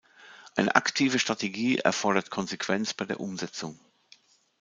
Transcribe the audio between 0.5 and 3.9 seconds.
Eine aktive Strategie erfordert Konsequenz bei der Umsetzung.